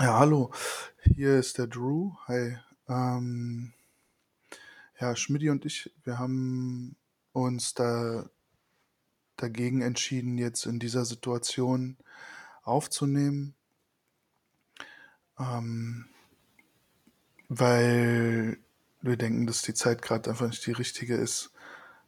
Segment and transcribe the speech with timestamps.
[0.00, 0.52] Ja, hallo,
[1.02, 2.12] hier ist der Drew.
[2.28, 2.56] Hi.
[2.88, 3.72] Ähm,
[5.00, 6.94] ja, Schmidti und ich, wir haben
[7.32, 8.30] uns da
[9.36, 11.96] dagegen entschieden, jetzt in dieser Situation
[12.62, 13.56] aufzunehmen,
[15.36, 16.06] ähm,
[17.48, 18.58] weil
[19.00, 21.50] wir denken, dass die Zeit gerade einfach nicht die richtige ist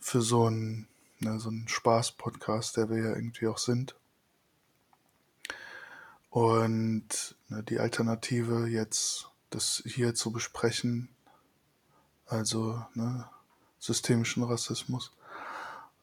[0.00, 0.88] für so einen,
[1.18, 3.94] ne, so einen Spaß-Podcast, der wir ja irgendwie auch sind.
[6.34, 11.08] Und ne, die Alternative jetzt, das hier zu besprechen,
[12.26, 13.28] also ne,
[13.78, 15.12] systemischen Rassismus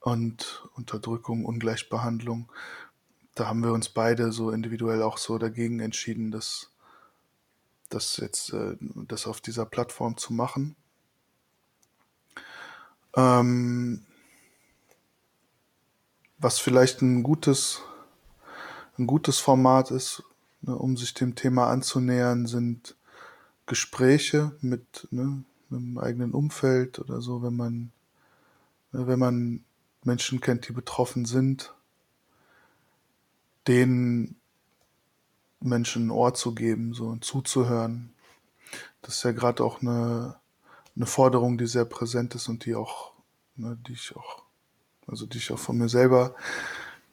[0.00, 2.50] und Unterdrückung, Ungleichbehandlung,
[3.34, 6.70] da haben wir uns beide so individuell auch so dagegen entschieden, dass
[7.90, 10.74] das jetzt äh, das auf dieser Plattform zu machen.
[13.14, 14.06] Ähm,
[16.38, 17.82] was vielleicht ein gutes
[18.98, 20.22] ein gutes Format ist,
[20.62, 22.96] ne, um sich dem Thema anzunähern, sind
[23.66, 27.92] Gespräche mit ne, einem eigenen Umfeld oder so, wenn man
[28.92, 29.64] ne, wenn man
[30.04, 31.74] Menschen kennt, die betroffen sind,
[33.66, 34.36] denen
[35.60, 38.12] Menschen ein Ohr zu geben, so und zuzuhören.
[39.02, 40.36] Das ist ja gerade auch eine,
[40.94, 43.12] eine Forderung, die sehr präsent ist und die auch,
[43.56, 44.42] ne, die ich auch,
[45.06, 46.34] also die ich auch von mir selber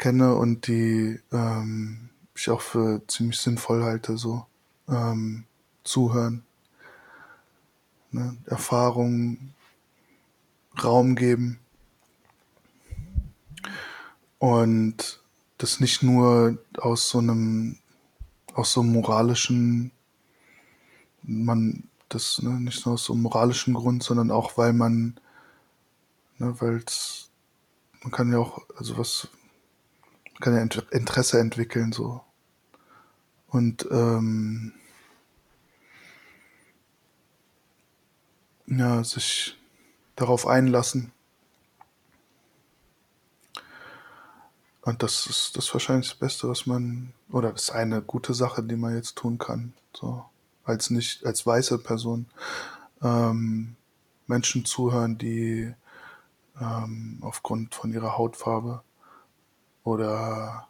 [0.00, 4.46] kenne und die ähm, ich auch für ziemlich sinnvoll halte, so
[4.88, 5.44] ähm,
[5.84, 6.42] zuhören,
[8.10, 9.54] ne, Erfahrungen
[10.82, 11.58] Raum geben.
[14.38, 15.20] Und
[15.58, 17.76] das nicht nur aus so einem
[18.54, 19.90] aus so einem moralischen
[21.22, 25.20] man das ne, nicht nur aus so einem moralischen Grund, sondern auch weil man
[26.38, 26.82] ne, weil
[28.02, 29.28] man kann ja auch also was
[30.40, 32.22] kann ja Interesse entwickeln so.
[33.48, 34.72] Und ähm,
[38.66, 39.56] ja sich
[40.16, 41.12] darauf einlassen.
[44.82, 48.62] Und das ist das wahrscheinlich das Beste, was man, oder das ist eine gute Sache,
[48.62, 50.24] die man jetzt tun kann, so.
[50.64, 52.26] Als nicht, als weiße Person
[53.02, 53.76] ähm,
[54.26, 55.74] Menschen zuhören, die
[56.60, 58.82] ähm, aufgrund von ihrer Hautfarbe
[59.84, 60.68] oder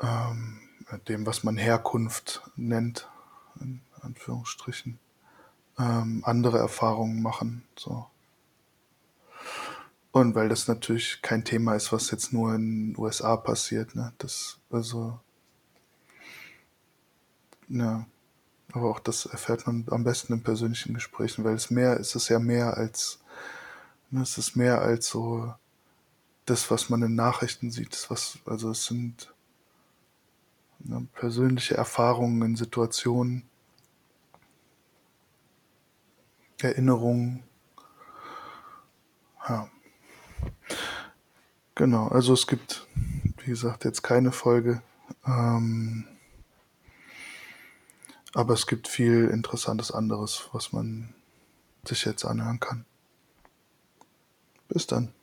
[0.00, 0.60] ähm,
[1.08, 3.08] dem, was man Herkunft nennt,
[3.60, 4.98] in Anführungsstrichen,
[5.78, 8.06] ähm, andere Erfahrungen machen, so.
[10.12, 14.12] Und weil das natürlich kein Thema ist, was jetzt nur in den USA passiert, ne?
[14.18, 15.20] Das, also,
[17.68, 18.06] ja.
[18.72, 22.28] Aber auch das erfährt man am besten in persönlichen Gesprächen, weil es mehr, es ist
[22.28, 23.20] ja mehr als,
[24.10, 25.54] ne, es ist mehr als so
[26.50, 28.06] das, was man in Nachrichten sieht.
[28.10, 29.32] Was, also es sind
[30.80, 33.48] ne, persönliche Erfahrungen in Situationen,
[36.60, 37.42] Erinnerungen.
[39.48, 39.70] Ja.
[41.74, 42.86] Genau, also es gibt,
[43.38, 44.82] wie gesagt, jetzt keine Folge.
[45.24, 46.06] Ähm,
[48.34, 51.14] aber es gibt viel Interessantes anderes, was man
[51.84, 52.84] sich jetzt anhören kann.
[54.68, 55.14] Bis dann.